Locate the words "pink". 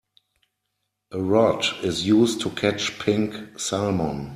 2.97-3.59